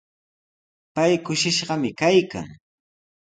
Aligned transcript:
Pay 0.95 1.13
kushishqami 1.25 1.89
kaykan. 1.99 2.47